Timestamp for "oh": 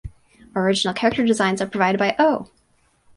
2.17-2.49